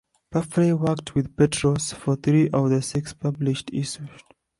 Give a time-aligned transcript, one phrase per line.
[0.33, 4.09] Parfrey worked with Petros for three of the six published issues.